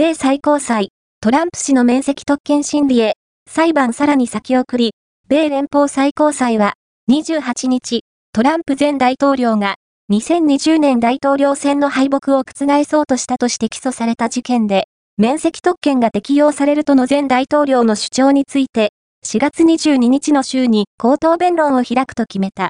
[0.00, 3.16] 米最高裁、トランプ氏の面積特権審理へ、
[3.46, 4.94] 裁判さらに先送り、
[5.28, 6.72] 米連邦最高裁は、
[7.10, 8.00] 28日、
[8.32, 9.74] トランプ前大統領が、
[10.10, 14.84] 2020年大統領選の敗北を覆そうとしたとして起訴された事件で、
[15.18, 18.94] 面積特権が適用されるとの前大統領の主張について、
[19.26, 22.68] 4月22日の週に口頭弁論を開くと決めた。